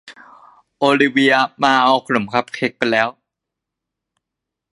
[0.77, 3.09] โอลิเวียมาเอาขนมคัพเค้กไปแล้ว